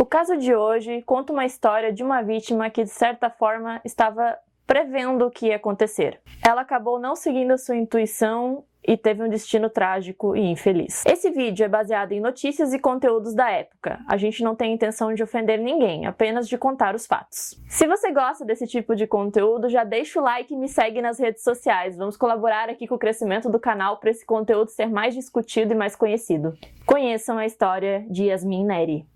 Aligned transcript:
O 0.00 0.06
caso 0.06 0.34
de 0.38 0.54
hoje 0.54 1.02
conta 1.02 1.30
uma 1.30 1.44
história 1.44 1.92
de 1.92 2.02
uma 2.02 2.22
vítima 2.22 2.70
que, 2.70 2.82
de 2.82 2.88
certa 2.88 3.28
forma, 3.28 3.82
estava 3.84 4.34
prevendo 4.66 5.26
o 5.26 5.30
que 5.30 5.48
ia 5.48 5.56
acontecer. 5.56 6.18
Ela 6.42 6.62
acabou 6.62 6.98
não 6.98 7.14
seguindo 7.14 7.58
sua 7.58 7.76
intuição 7.76 8.64
e 8.82 8.96
teve 8.96 9.22
um 9.22 9.28
destino 9.28 9.68
trágico 9.68 10.34
e 10.34 10.40
infeliz. 10.40 11.04
Esse 11.04 11.30
vídeo 11.30 11.64
é 11.64 11.68
baseado 11.68 12.12
em 12.12 12.20
notícias 12.20 12.72
e 12.72 12.78
conteúdos 12.78 13.34
da 13.34 13.50
época. 13.50 14.00
A 14.08 14.16
gente 14.16 14.42
não 14.42 14.56
tem 14.56 14.72
intenção 14.72 15.12
de 15.12 15.22
ofender 15.22 15.60
ninguém, 15.60 16.06
apenas 16.06 16.48
de 16.48 16.56
contar 16.56 16.94
os 16.94 17.06
fatos. 17.06 17.60
Se 17.68 17.86
você 17.86 18.10
gosta 18.10 18.42
desse 18.42 18.66
tipo 18.66 18.96
de 18.96 19.06
conteúdo, 19.06 19.68
já 19.68 19.84
deixa 19.84 20.18
o 20.18 20.24
like 20.24 20.54
e 20.54 20.56
me 20.56 20.70
segue 20.70 21.02
nas 21.02 21.20
redes 21.20 21.44
sociais. 21.44 21.98
Vamos 21.98 22.16
colaborar 22.16 22.70
aqui 22.70 22.86
com 22.86 22.94
o 22.94 22.98
crescimento 22.98 23.50
do 23.50 23.60
canal 23.60 23.98
para 23.98 24.08
esse 24.08 24.24
conteúdo 24.24 24.70
ser 24.70 24.88
mais 24.88 25.14
discutido 25.14 25.74
e 25.74 25.76
mais 25.76 25.94
conhecido. 25.94 26.54
Conheçam 26.86 27.36
a 27.36 27.44
história 27.44 28.06
de 28.08 28.28
Yasmin 28.28 28.64
Neri. 28.64 29.06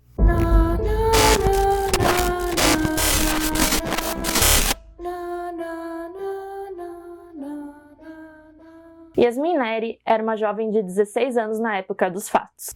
Yasmin 9.17 9.57
Neri 9.57 9.99
era 10.05 10.21
uma 10.21 10.35
jovem 10.35 10.69
de 10.69 10.81
16 10.81 11.37
anos 11.37 11.59
na 11.59 11.77
época 11.77 12.09
dos 12.09 12.27
fatos. 12.27 12.75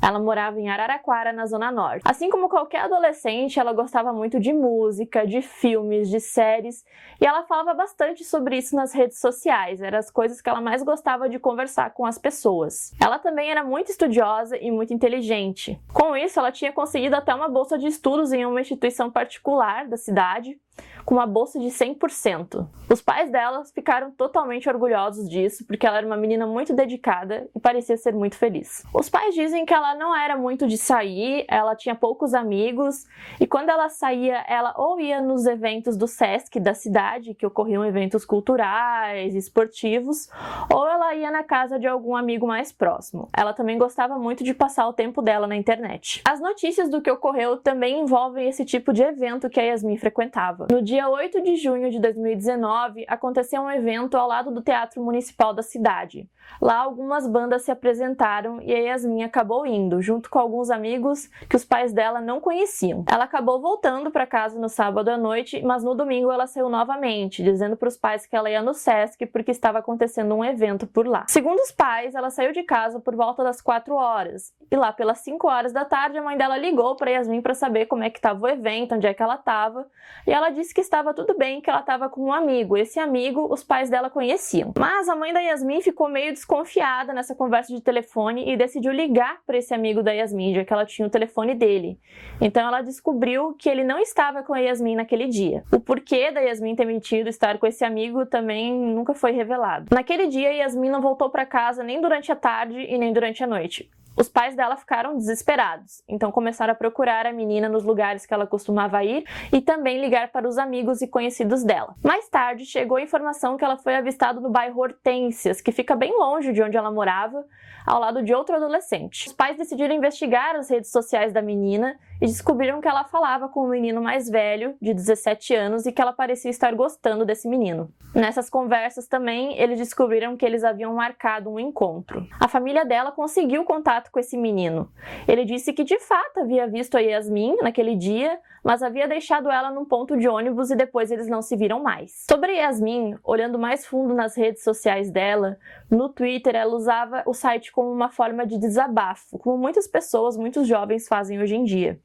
Ela 0.00 0.20
morava 0.20 0.60
em 0.60 0.68
Araraquara, 0.68 1.32
na 1.32 1.46
Zona 1.46 1.72
Norte. 1.72 2.02
Assim 2.04 2.30
como 2.30 2.48
qualquer 2.48 2.82
adolescente, 2.82 3.58
ela 3.58 3.72
gostava 3.72 4.12
muito 4.12 4.38
de 4.38 4.52
música, 4.52 5.26
de 5.26 5.42
filmes, 5.42 6.08
de 6.08 6.20
séries, 6.20 6.84
e 7.20 7.26
ela 7.26 7.42
falava 7.42 7.74
bastante 7.74 8.22
sobre 8.22 8.56
isso 8.58 8.76
nas 8.76 8.92
redes 8.92 9.18
sociais, 9.18 9.82
eram 9.82 9.98
as 9.98 10.10
coisas 10.10 10.40
que 10.40 10.48
ela 10.48 10.60
mais 10.60 10.82
gostava 10.82 11.28
de 11.28 11.38
conversar 11.38 11.92
com 11.94 12.06
as 12.06 12.16
pessoas. 12.16 12.92
Ela 13.00 13.18
também 13.18 13.50
era 13.50 13.64
muito 13.64 13.90
estudiosa 13.90 14.56
e 14.56 14.70
muito 14.70 14.94
inteligente. 14.94 15.80
Com 15.92 16.16
isso, 16.16 16.38
ela 16.38 16.52
tinha 16.52 16.72
conseguido 16.72 17.16
até 17.16 17.34
uma 17.34 17.48
bolsa 17.48 17.76
de 17.76 17.88
estudos 17.88 18.32
em 18.32 18.46
uma 18.46 18.60
instituição 18.60 19.10
particular 19.10 19.88
da 19.88 19.96
cidade, 19.96 20.60
com 21.04 21.14
uma 21.14 21.26
bolsa 21.26 21.58
de 21.58 21.68
100%. 21.68 22.66
Os 22.90 23.00
pais 23.00 23.30
delas 23.30 23.70
ficaram 23.72 24.10
totalmente 24.10 24.68
orgulhosos 24.68 25.28
disso, 25.28 25.66
porque 25.66 25.86
ela 25.86 25.98
era 25.98 26.06
uma 26.06 26.16
menina 26.16 26.46
muito 26.46 26.74
dedicada 26.74 27.48
e 27.54 27.58
parecia 27.58 27.96
ser 27.96 28.14
muito 28.14 28.36
feliz. 28.36 28.84
Os 28.94 29.08
pais 29.08 29.34
dizem 29.34 29.64
que 29.64 29.72
ela 29.74 29.94
não 29.94 30.14
era 30.14 30.36
muito 30.36 30.66
de 30.66 30.76
sair, 30.78 31.44
ela 31.48 31.74
tinha 31.74 31.94
poucos 31.94 32.34
amigos, 32.34 33.06
e 33.40 33.46
quando 33.46 33.70
ela 33.70 33.88
saía, 33.88 34.44
ela 34.48 34.74
ou 34.76 35.00
ia 35.00 35.20
nos 35.20 35.46
eventos 35.46 35.96
do 35.96 36.06
SESC 36.06 36.60
da 36.60 36.74
cidade, 36.74 37.34
que 37.34 37.46
ocorriam 37.46 37.84
eventos 37.84 38.24
culturais, 38.24 39.34
esportivos, 39.34 40.28
ou 40.72 40.86
ela 40.86 41.14
ia 41.14 41.30
na 41.30 41.42
casa 41.42 41.78
de 41.78 41.86
algum 41.86 42.16
amigo 42.16 42.46
mais 42.46 42.72
próximo. 42.72 43.28
Ela 43.36 43.52
também 43.52 43.78
gostava 43.78 44.18
muito 44.18 44.44
de 44.44 44.54
passar 44.54 44.86
o 44.86 44.92
tempo 44.92 45.20
dela 45.20 45.46
na 45.46 45.56
internet. 45.56 46.22
As 46.26 46.40
notícias 46.40 46.88
do 46.88 47.00
que 47.00 47.10
ocorreu 47.10 47.56
também 47.56 48.00
envolvem 48.00 48.48
esse 48.48 48.64
tipo 48.64 48.92
de 48.92 49.02
evento 49.02 49.48
que 49.50 49.58
a 49.58 49.62
Yasmin 49.62 49.96
frequentava. 49.96 50.66
No 50.70 50.82
dia 50.82 51.08
8 51.08 51.40
de 51.40 51.56
junho 51.56 51.90
de 51.90 51.98
2019, 51.98 53.06
aconteceu 53.08 53.62
um 53.62 53.70
evento 53.70 54.18
ao 54.18 54.28
lado 54.28 54.50
do 54.50 54.60
Teatro 54.60 55.02
Municipal 55.02 55.54
da 55.54 55.62
cidade. 55.62 56.28
Lá, 56.60 56.78
algumas 56.78 57.26
bandas 57.26 57.62
se 57.62 57.70
apresentaram 57.70 58.60
e 58.60 58.74
a 58.74 58.78
Yasmin 58.78 59.22
acabou 59.22 59.66
indo, 59.66 60.02
junto 60.02 60.28
com 60.28 60.38
alguns 60.38 60.70
amigos 60.70 61.28
que 61.48 61.56
os 61.56 61.64
pais 61.64 61.92
dela 61.92 62.20
não 62.20 62.38
conheciam. 62.38 63.04
Ela 63.10 63.24
acabou 63.24 63.60
voltando 63.60 64.10
para 64.10 64.26
casa 64.26 64.58
no 64.58 64.68
sábado 64.68 65.08
à 65.08 65.16
noite, 65.16 65.62
mas 65.62 65.82
no 65.82 65.94
domingo 65.94 66.30
ela 66.30 66.46
saiu 66.46 66.68
novamente, 66.68 67.42
dizendo 67.42 67.76
para 67.76 67.88
os 67.88 67.96
pais 67.96 68.26
que 68.26 68.36
ela 68.36 68.50
ia 68.50 68.60
no 68.60 68.74
Sesc 68.74 69.24
porque 69.26 69.50
estava 69.50 69.78
acontecendo 69.78 70.34
um 70.34 70.44
evento 70.44 70.86
por 70.86 71.06
lá. 71.06 71.24
Segundo 71.28 71.60
os 71.60 71.70
pais, 71.70 72.14
ela 72.14 72.28
saiu 72.28 72.52
de 72.52 72.62
casa 72.62 73.00
por 73.00 73.16
volta 73.16 73.42
das 73.42 73.62
4 73.62 73.94
horas 73.94 74.52
e 74.70 74.76
lá 74.76 74.92
pelas 74.92 75.18
5 75.18 75.46
horas 75.48 75.72
da 75.72 75.84
tarde 75.84 76.18
a 76.18 76.22
mãe 76.22 76.36
dela 76.36 76.58
ligou 76.58 76.94
para 76.94 77.10
Yasmin 77.10 77.40
para 77.40 77.54
saber 77.54 77.86
como 77.86 78.04
é 78.04 78.10
que 78.10 78.18
estava 78.18 78.44
o 78.44 78.48
evento, 78.48 78.94
onde 78.94 79.06
é 79.06 79.14
que 79.14 79.22
ela 79.22 79.36
estava, 79.36 79.86
e 80.26 80.32
ela 80.32 80.50
disse 80.58 80.74
que 80.74 80.80
estava 80.80 81.14
tudo 81.14 81.36
bem, 81.36 81.60
que 81.60 81.70
ela 81.70 81.80
estava 81.80 82.08
com 82.08 82.26
um 82.26 82.32
amigo. 82.32 82.76
Esse 82.76 82.98
amigo 82.98 83.46
os 83.52 83.62
pais 83.64 83.88
dela 83.88 84.10
conheciam. 84.10 84.72
Mas 84.78 85.08
a 85.08 85.16
mãe 85.16 85.32
da 85.32 85.40
Yasmin 85.40 85.80
ficou 85.80 86.08
meio 86.08 86.32
desconfiada 86.32 87.12
nessa 87.12 87.34
conversa 87.34 87.74
de 87.74 87.80
telefone 87.80 88.52
e 88.52 88.56
decidiu 88.56 88.92
ligar 88.92 89.38
para 89.46 89.56
esse 89.56 89.72
amigo 89.72 90.02
da 90.02 90.12
Yasmin, 90.12 90.54
já 90.54 90.64
que 90.64 90.72
ela 90.72 90.84
tinha 90.84 91.06
o 91.06 91.10
telefone 91.10 91.54
dele. 91.54 91.98
Então 92.40 92.66
ela 92.66 92.82
descobriu 92.82 93.54
que 93.54 93.68
ele 93.68 93.84
não 93.84 93.98
estava 93.98 94.42
com 94.42 94.52
a 94.52 94.58
Yasmin 94.58 94.96
naquele 94.96 95.28
dia. 95.28 95.62
O 95.72 95.80
porquê 95.80 96.30
da 96.30 96.40
Yasmin 96.40 96.74
ter 96.74 96.84
mentido 96.84 97.28
estar 97.28 97.58
com 97.58 97.66
esse 97.66 97.84
amigo 97.84 98.26
também 98.26 98.74
nunca 98.74 99.14
foi 99.14 99.32
revelado. 99.32 99.86
Naquele 99.92 100.26
dia, 100.26 100.52
Yasmin 100.52 100.90
não 100.90 101.00
voltou 101.00 101.30
para 101.30 101.46
casa 101.46 101.82
nem 101.82 102.00
durante 102.00 102.32
a 102.32 102.36
tarde 102.36 102.78
e 102.78 102.98
nem 102.98 103.12
durante 103.12 103.42
a 103.42 103.46
noite. 103.46 103.88
Os 104.18 104.28
pais 104.28 104.56
dela 104.56 104.76
ficaram 104.76 105.16
desesperados, 105.16 106.02
então 106.08 106.32
começaram 106.32 106.72
a 106.72 106.74
procurar 106.76 107.24
a 107.24 107.32
menina 107.32 107.68
nos 107.68 107.84
lugares 107.84 108.26
que 108.26 108.34
ela 108.34 108.48
costumava 108.48 109.04
ir 109.04 109.24
e 109.52 109.60
também 109.60 110.00
ligar 110.00 110.32
para 110.32 110.48
os 110.48 110.58
amigos 110.58 111.00
e 111.00 111.06
conhecidos 111.06 111.62
dela. 111.62 111.94
Mais 112.02 112.28
tarde 112.28 112.66
chegou 112.66 112.96
a 112.96 113.00
informação 113.00 113.56
que 113.56 113.64
ela 113.64 113.76
foi 113.76 113.94
avistada 113.94 114.40
no 114.40 114.50
bairro 114.50 114.80
Hortências, 114.80 115.60
que 115.60 115.70
fica 115.70 115.94
bem 115.94 116.10
longe 116.18 116.52
de 116.52 116.60
onde 116.60 116.76
ela 116.76 116.90
morava, 116.90 117.44
ao 117.86 118.00
lado 118.00 118.20
de 118.20 118.34
outro 118.34 118.56
adolescente. 118.56 119.28
Os 119.28 119.32
pais 119.32 119.56
decidiram 119.56 119.94
investigar 119.94 120.56
as 120.56 120.68
redes 120.68 120.90
sociais 120.90 121.32
da 121.32 121.40
menina 121.40 121.96
e 122.20 122.26
descobriram 122.26 122.80
que 122.80 122.88
ela 122.88 123.04
falava 123.04 123.48
com 123.48 123.64
um 123.64 123.70
menino 123.70 124.02
mais 124.02 124.28
velho, 124.28 124.74
de 124.80 124.92
17 124.92 125.54
anos, 125.54 125.86
e 125.86 125.92
que 125.92 126.02
ela 126.02 126.12
parecia 126.12 126.50
estar 126.50 126.74
gostando 126.74 127.24
desse 127.24 127.48
menino. 127.48 127.92
Nessas 128.14 128.48
conversas 128.48 129.06
também, 129.06 129.58
eles 129.58 129.78
descobriram 129.78 130.36
que 130.36 130.44
eles 130.44 130.64
haviam 130.64 130.94
marcado 130.94 131.50
um 131.50 131.60
encontro. 131.60 132.26
A 132.40 132.48
família 132.48 132.84
dela 132.84 133.12
conseguiu 133.12 133.64
contato 133.64 134.10
com 134.10 134.18
esse 134.18 134.36
menino. 134.36 134.90
Ele 135.26 135.44
disse 135.44 135.72
que 135.72 135.84
de 135.84 135.98
fato 136.00 136.40
havia 136.40 136.66
visto 136.66 136.96
a 136.96 137.00
Yasmin 137.00 137.56
naquele 137.62 137.94
dia, 137.94 138.38
mas 138.64 138.82
havia 138.82 139.06
deixado 139.06 139.50
ela 139.50 139.70
num 139.70 139.84
ponto 139.84 140.16
de 140.16 140.28
ônibus 140.28 140.70
e 140.70 140.76
depois 140.76 141.10
eles 141.10 141.28
não 141.28 141.42
se 141.42 141.56
viram 141.56 141.82
mais. 141.82 142.24
Sobre 142.28 142.56
Yasmin, 142.56 143.16
olhando 143.22 143.58
mais 143.58 143.86
fundo 143.86 144.14
nas 144.14 144.36
redes 144.36 144.64
sociais 144.64 145.10
dela, 145.10 145.58
no 145.90 146.08
Twitter 146.08 146.54
ela 146.54 146.74
usava 146.74 147.22
o 147.26 147.34
site 147.34 147.70
como 147.70 147.90
uma 147.90 148.10
forma 148.10 148.46
de 148.46 148.58
desabafo, 148.58 149.38
como 149.38 149.56
muitas 149.56 149.86
pessoas, 149.86 150.36
muitos 150.36 150.66
jovens 150.66 151.06
fazem 151.06 151.40
hoje 151.40 151.56
em 151.56 151.64
dia. 151.64 152.00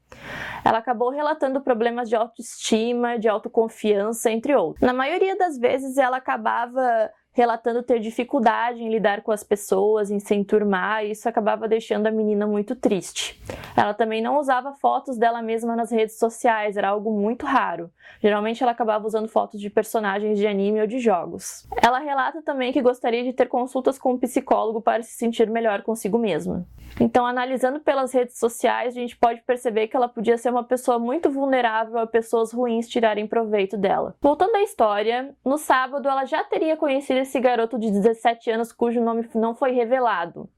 Ela 0.64 0.78
acabou 0.78 1.10
relatando 1.10 1.60
problemas 1.60 2.08
de 2.08 2.16
autoestima, 2.16 3.18
de 3.18 3.28
autoconfiança, 3.28 4.30
entre 4.30 4.54
outros. 4.54 4.80
Na 4.80 4.92
maioria 4.92 5.36
das 5.36 5.58
vezes 5.58 5.98
ela 5.98 6.16
acabava 6.16 7.10
relatando 7.34 7.82
ter 7.82 7.98
dificuldade 7.98 8.82
em 8.82 8.88
lidar 8.88 9.22
com 9.22 9.32
as 9.32 9.42
pessoas, 9.42 10.10
em 10.10 10.20
se 10.20 10.34
enturmar, 10.34 11.04
e 11.04 11.10
isso 11.10 11.28
acabava 11.28 11.66
deixando 11.66 12.06
a 12.06 12.10
menina 12.10 12.46
muito 12.46 12.76
triste. 12.76 13.42
Ela 13.76 13.92
também 13.92 14.22
não 14.22 14.38
usava 14.38 14.72
fotos 14.72 15.18
dela 15.18 15.42
mesma 15.42 15.74
nas 15.74 15.90
redes 15.90 16.16
sociais, 16.16 16.76
era 16.76 16.88
algo 16.88 17.10
muito 17.10 17.44
raro. 17.44 17.90
Geralmente 18.20 18.62
ela 18.62 18.70
acabava 18.72 19.04
usando 19.04 19.28
fotos 19.28 19.60
de 19.60 19.68
personagens 19.68 20.38
de 20.38 20.46
anime 20.46 20.80
ou 20.80 20.86
de 20.86 21.00
jogos. 21.00 21.68
Ela 21.82 21.98
relata 21.98 22.40
também 22.40 22.72
que 22.72 22.80
gostaria 22.80 23.24
de 23.24 23.32
ter 23.32 23.48
consultas 23.48 23.98
com 23.98 24.12
um 24.12 24.18
psicólogo 24.18 24.80
para 24.80 25.02
se 25.02 25.12
sentir 25.12 25.50
melhor 25.50 25.82
consigo 25.82 26.16
mesma. 26.16 26.64
Então, 27.00 27.26
analisando 27.26 27.80
pelas 27.80 28.12
redes 28.12 28.38
sociais, 28.38 28.96
a 28.96 29.00
gente 29.00 29.16
pode 29.16 29.40
perceber 29.42 29.88
que 29.88 29.96
ela 29.96 30.08
podia 30.08 30.38
ser 30.38 30.50
uma 30.50 30.62
pessoa 30.62 30.96
muito 30.96 31.28
vulnerável 31.28 31.98
a 31.98 32.06
pessoas 32.06 32.52
ruins 32.52 32.88
tirarem 32.88 33.26
proveito 33.26 33.76
dela. 33.76 34.14
Voltando 34.20 34.54
à 34.54 34.62
história, 34.62 35.34
no 35.44 35.58
sábado 35.58 36.08
ela 36.08 36.24
já 36.24 36.44
teria 36.44 36.76
conhecido 36.76 37.23
esse 37.24 37.40
garoto 37.40 37.78
de 37.78 37.90
17 37.90 38.50
anos 38.50 38.72
cujo 38.72 39.02
nome 39.02 39.28
não 39.34 39.54
foi 39.54 39.72
revelado, 39.72 40.48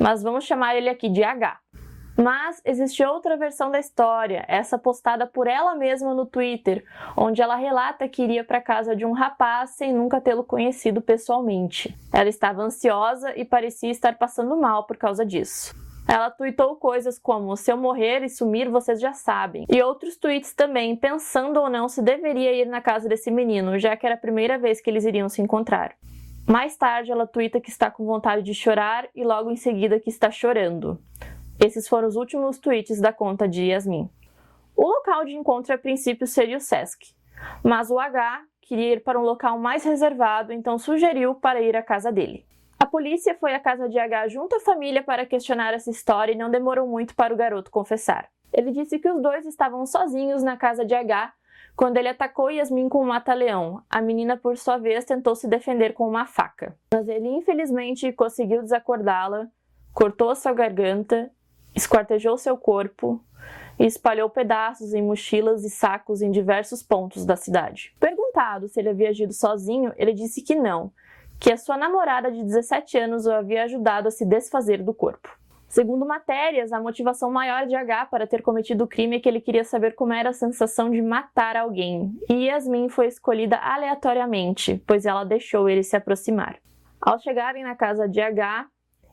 mas 0.00 0.22
vamos 0.22 0.44
chamar 0.44 0.74
ele 0.74 0.88
aqui 0.88 1.08
de 1.08 1.22
H. 1.22 1.60
Mas 2.16 2.62
existe 2.64 3.04
outra 3.04 3.36
versão 3.36 3.70
da 3.70 3.78
história, 3.78 4.44
essa 4.46 4.78
postada 4.78 5.26
por 5.26 5.48
ela 5.48 5.74
mesma 5.74 6.14
no 6.14 6.24
Twitter, 6.24 6.84
onde 7.16 7.42
ela 7.42 7.56
relata 7.56 8.08
que 8.08 8.22
iria 8.22 8.44
para 8.44 8.60
casa 8.60 8.94
de 8.94 9.04
um 9.04 9.12
rapaz 9.12 9.70
sem 9.70 9.92
nunca 9.92 10.20
tê-lo 10.20 10.44
conhecido 10.44 11.00
pessoalmente. 11.00 11.96
Ela 12.12 12.28
estava 12.28 12.62
ansiosa 12.62 13.36
e 13.36 13.44
parecia 13.44 13.90
estar 13.90 14.16
passando 14.16 14.56
mal 14.56 14.86
por 14.86 14.96
causa 14.96 15.26
disso. 15.26 15.74
Ela 16.06 16.30
tweetou 16.30 16.76
coisas 16.76 17.18
como: 17.18 17.56
se 17.56 17.72
eu 17.72 17.76
morrer 17.76 18.22
e 18.22 18.28
sumir, 18.28 18.68
vocês 18.68 19.00
já 19.00 19.12
sabem. 19.12 19.66
E 19.68 19.82
outros 19.82 20.16
tweets 20.16 20.54
também, 20.54 20.94
pensando 20.94 21.60
ou 21.60 21.68
não 21.68 21.88
se 21.88 22.02
deveria 22.02 22.52
ir 22.52 22.66
na 22.66 22.80
casa 22.80 23.08
desse 23.08 23.30
menino, 23.30 23.78
já 23.78 23.96
que 23.96 24.06
era 24.06 24.14
a 24.14 24.18
primeira 24.18 24.58
vez 24.58 24.80
que 24.80 24.88
eles 24.88 25.04
iriam 25.04 25.28
se 25.28 25.42
encontrar. 25.42 25.96
Mais 26.46 26.76
tarde, 26.76 27.10
ela 27.10 27.26
twitta 27.26 27.58
que 27.58 27.70
está 27.70 27.90
com 27.90 28.04
vontade 28.04 28.42
de 28.42 28.52
chorar 28.52 29.08
e 29.14 29.24
logo 29.24 29.50
em 29.50 29.56
seguida 29.56 29.98
que 29.98 30.10
está 30.10 30.30
chorando. 30.30 31.00
Esses 31.58 31.88
foram 31.88 32.06
os 32.06 32.16
últimos 32.16 32.58
tweets 32.58 33.00
da 33.00 33.14
conta 33.14 33.48
de 33.48 33.64
Yasmin. 33.64 34.10
O 34.76 34.86
local 34.86 35.24
de 35.24 35.34
encontro 35.34 35.74
a 35.74 35.78
princípio 35.78 36.26
seria 36.26 36.58
o 36.58 36.60
Sesc, 36.60 37.14
mas 37.62 37.90
o 37.90 37.98
H 37.98 38.42
queria 38.60 38.94
ir 38.94 39.02
para 39.02 39.18
um 39.18 39.22
local 39.22 39.58
mais 39.58 39.84
reservado, 39.84 40.52
então 40.52 40.78
sugeriu 40.78 41.34
para 41.34 41.62
ir 41.62 41.76
à 41.76 41.82
casa 41.82 42.12
dele. 42.12 42.44
A 42.78 42.84
polícia 42.84 43.34
foi 43.40 43.54
à 43.54 43.60
casa 43.60 43.88
de 43.88 43.98
H 43.98 44.28
junto 44.28 44.56
à 44.56 44.60
família 44.60 45.02
para 45.02 45.24
questionar 45.24 45.72
essa 45.72 45.90
história 45.90 46.32
e 46.32 46.36
não 46.36 46.50
demorou 46.50 46.86
muito 46.86 47.14
para 47.14 47.32
o 47.32 47.36
garoto 47.36 47.70
confessar. 47.70 48.28
Ele 48.52 48.70
disse 48.70 48.98
que 48.98 49.10
os 49.10 49.22
dois 49.22 49.46
estavam 49.46 49.86
sozinhos 49.86 50.42
na 50.42 50.58
casa 50.58 50.84
de 50.84 50.94
H 50.94 51.32
quando 51.76 51.96
ele 51.96 52.08
atacou 52.08 52.50
Yasmin 52.50 52.88
com 52.88 53.02
um 53.02 53.06
mata-leão. 53.06 53.82
A 53.90 54.00
menina, 54.00 54.36
por 54.36 54.56
sua 54.56 54.78
vez, 54.78 55.04
tentou 55.04 55.34
se 55.34 55.48
defender 55.48 55.92
com 55.92 56.08
uma 56.08 56.26
faca. 56.26 56.76
Mas 56.92 57.08
ele, 57.08 57.28
infelizmente, 57.28 58.12
conseguiu 58.12 58.62
desacordá-la, 58.62 59.48
cortou 59.92 60.34
sua 60.34 60.52
garganta, 60.52 61.30
esquartejou 61.74 62.38
seu 62.38 62.56
corpo 62.56 63.20
e 63.78 63.86
espalhou 63.86 64.30
pedaços 64.30 64.94
em 64.94 65.02
mochilas 65.02 65.64
e 65.64 65.70
sacos 65.70 66.22
em 66.22 66.30
diversos 66.30 66.82
pontos 66.82 67.26
da 67.26 67.34
cidade. 67.34 67.94
Perguntado 67.98 68.68
se 68.68 68.78
ele 68.78 68.90
havia 68.90 69.10
agido 69.10 69.32
sozinho, 69.32 69.92
ele 69.96 70.12
disse 70.12 70.42
que 70.42 70.54
não, 70.54 70.92
que 71.40 71.52
a 71.52 71.56
sua 71.56 71.76
namorada 71.76 72.30
de 72.30 72.42
17 72.42 72.96
anos 72.98 73.26
o 73.26 73.32
havia 73.32 73.64
ajudado 73.64 74.08
a 74.08 74.10
se 74.12 74.24
desfazer 74.24 74.82
do 74.82 74.94
corpo. 74.94 75.28
Segundo 75.74 76.06
matérias, 76.06 76.72
a 76.72 76.80
motivação 76.80 77.32
maior 77.32 77.66
de 77.66 77.74
H 77.74 78.06
para 78.06 78.28
ter 78.28 78.42
cometido 78.42 78.84
o 78.84 78.86
crime 78.86 79.16
é 79.16 79.18
que 79.18 79.28
ele 79.28 79.40
queria 79.40 79.64
saber 79.64 79.96
como 79.96 80.12
era 80.12 80.28
a 80.28 80.32
sensação 80.32 80.88
de 80.88 81.02
matar 81.02 81.56
alguém, 81.56 82.16
e 82.30 82.46
Yasmin 82.46 82.88
foi 82.88 83.08
escolhida 83.08 83.56
aleatoriamente, 83.56 84.80
pois 84.86 85.04
ela 85.04 85.24
deixou 85.24 85.68
ele 85.68 85.82
se 85.82 85.96
aproximar. 85.96 86.58
Ao 87.00 87.18
chegarem 87.18 87.64
na 87.64 87.74
casa 87.74 88.08
de 88.08 88.20
H, 88.20 88.68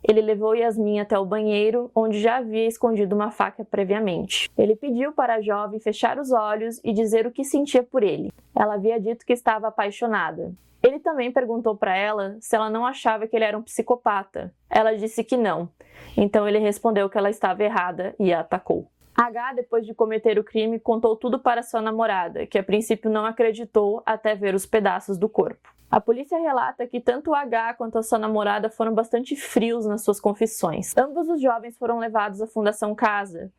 ele 0.07 0.21
levou 0.21 0.53
Yasmin 0.53 0.99
até 0.99 1.17
o 1.17 1.25
banheiro, 1.25 1.89
onde 1.95 2.21
já 2.21 2.37
havia 2.37 2.67
escondido 2.67 3.15
uma 3.15 3.31
faca 3.31 3.65
previamente. 3.65 4.47
Ele 4.55 4.75
pediu 4.75 5.13
para 5.13 5.37
a 5.37 5.41
jovem 5.41 5.79
fechar 5.79 6.19
os 6.19 6.31
olhos 6.31 6.79
e 6.83 6.93
dizer 6.93 7.25
o 7.25 7.31
que 7.31 7.43
sentia 7.43 7.81
por 7.81 8.03
ele. 8.03 8.31
Ela 8.55 8.75
havia 8.75 8.99
dito 8.99 9.25
que 9.25 9.33
estava 9.33 9.69
apaixonada. 9.69 10.53
Ele 10.91 10.99
também 10.99 11.31
perguntou 11.31 11.73
para 11.73 11.95
ela 11.95 12.35
se 12.41 12.53
ela 12.53 12.69
não 12.69 12.85
achava 12.85 13.25
que 13.25 13.33
ele 13.33 13.45
era 13.45 13.57
um 13.57 13.63
psicopata. 13.63 14.53
Ela 14.69 14.93
disse 14.93 15.23
que 15.23 15.37
não. 15.37 15.69
Então 16.17 16.45
ele 16.45 16.59
respondeu 16.59 17.09
que 17.09 17.17
ela 17.17 17.29
estava 17.29 17.63
errada 17.63 18.13
e 18.19 18.33
a 18.33 18.41
atacou. 18.41 18.91
H, 19.15 19.53
depois 19.53 19.85
de 19.85 19.93
cometer 19.93 20.37
o 20.37 20.43
crime, 20.43 20.81
contou 20.81 21.15
tudo 21.15 21.39
para 21.39 21.63
sua 21.63 21.81
namorada, 21.81 22.45
que 22.45 22.57
a 22.57 22.63
princípio 22.63 23.09
não 23.09 23.25
acreditou 23.25 24.03
até 24.05 24.35
ver 24.35 24.53
os 24.53 24.65
pedaços 24.65 25.17
do 25.17 25.29
corpo. 25.29 25.73
A 25.89 26.01
polícia 26.01 26.37
relata 26.37 26.85
que 26.85 26.99
tanto 26.99 27.33
H 27.33 27.75
quanto 27.75 27.97
a 27.97 28.03
sua 28.03 28.19
namorada 28.19 28.69
foram 28.69 28.93
bastante 28.93 29.37
frios 29.37 29.85
nas 29.85 30.03
suas 30.03 30.19
confissões. 30.19 30.95
Ambos 30.97 31.29
os 31.29 31.41
jovens 31.41 31.77
foram 31.77 31.99
levados 31.99 32.41
à 32.41 32.47
Fundação 32.47 32.93
Casa, 32.93 33.49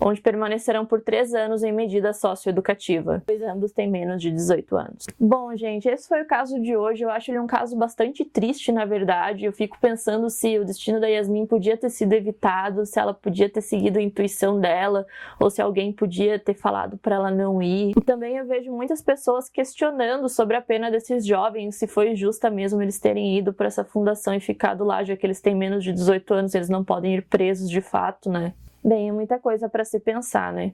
onde 0.00 0.20
permanecerão 0.20 0.86
por 0.86 1.00
três 1.00 1.34
anos 1.34 1.62
em 1.62 1.72
medida 1.72 2.12
socioeducativa, 2.12 3.22
pois 3.26 3.42
ambos 3.42 3.72
têm 3.72 3.88
menos 3.88 4.20
de 4.20 4.30
18 4.30 4.76
anos. 4.76 5.06
Bom, 5.18 5.54
gente, 5.56 5.88
esse 5.88 6.08
foi 6.08 6.22
o 6.22 6.26
caso 6.26 6.60
de 6.60 6.76
hoje. 6.76 7.04
Eu 7.04 7.10
acho 7.10 7.30
ele 7.30 7.38
um 7.38 7.46
caso 7.46 7.76
bastante 7.76 8.24
triste, 8.24 8.72
na 8.72 8.84
verdade. 8.84 9.44
Eu 9.44 9.52
fico 9.52 9.78
pensando 9.80 10.30
se 10.30 10.58
o 10.58 10.64
destino 10.64 11.00
da 11.00 11.06
Yasmin 11.06 11.46
podia 11.46 11.76
ter 11.76 11.90
sido 11.90 12.12
evitado, 12.12 12.86
se 12.86 12.98
ela 12.98 13.12
podia 13.12 13.48
ter 13.48 13.60
seguido 13.60 13.98
a 13.98 14.02
intuição 14.02 14.58
dela, 14.58 15.06
ou 15.38 15.50
se 15.50 15.60
alguém 15.60 15.92
podia 15.92 16.38
ter 16.38 16.54
falado 16.54 16.96
para 16.96 17.16
ela 17.16 17.30
não 17.30 17.62
ir. 17.62 17.92
E 17.96 18.00
também 18.00 18.36
eu 18.36 18.46
vejo 18.46 18.72
muitas 18.72 19.02
pessoas 19.02 19.48
questionando 19.48 20.28
sobre 20.28 20.56
a 20.56 20.62
pena 20.62 20.90
desses 20.90 21.26
jovens, 21.26 21.76
se 21.76 21.86
foi 21.86 22.14
justa 22.14 22.50
mesmo 22.50 22.80
eles 22.80 22.98
terem 22.98 23.36
ido 23.36 23.52
para 23.52 23.66
essa 23.66 23.84
fundação 23.84 24.34
e 24.34 24.40
ficado 24.40 24.84
lá, 24.84 25.02
já 25.04 25.16
que 25.16 25.26
eles 25.26 25.40
têm 25.40 25.54
menos 25.54 25.84
de 25.84 25.92
18 25.92 26.34
anos, 26.34 26.54
eles 26.54 26.68
não 26.68 26.84
podem 26.84 27.16
ir 27.16 27.22
presos 27.22 27.68
de 27.68 27.80
fato, 27.80 28.30
né? 28.30 28.54
Bem, 28.82 29.08
é 29.08 29.12
muita 29.12 29.38
coisa 29.38 29.68
para 29.68 29.84
se 29.84 30.00
pensar, 30.00 30.52
né? 30.52 30.72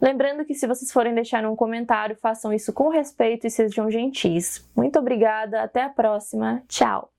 Lembrando 0.00 0.44
que 0.44 0.54
se 0.54 0.66
vocês 0.66 0.92
forem 0.92 1.14
deixar 1.14 1.46
um 1.46 1.56
comentário, 1.56 2.16
façam 2.16 2.52
isso 2.52 2.72
com 2.72 2.90
respeito 2.90 3.46
e 3.46 3.50
sejam 3.50 3.90
gentis. 3.90 4.68
Muito 4.76 4.98
obrigada, 4.98 5.62
até 5.62 5.82
a 5.82 5.88
próxima. 5.88 6.62
Tchau! 6.68 7.14